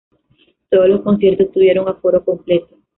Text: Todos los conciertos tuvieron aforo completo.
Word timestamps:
Todos 0.71 0.89
los 0.89 1.01
conciertos 1.01 1.51
tuvieron 1.51 1.87
aforo 1.87 2.25
completo. 2.25 2.75